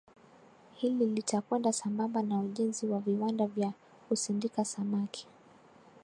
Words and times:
Hili 0.75 1.05
linakwenda 1.05 1.73
sambamba 1.73 2.21
na 2.23 2.39
ujenzi 2.39 2.85
wa 2.87 2.99
viwanda 2.99 3.47
vya 3.47 3.73
kusindika 4.09 4.65
samaki 4.65 5.27